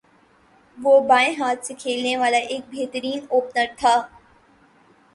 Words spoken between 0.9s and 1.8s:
بائیں ہاتھ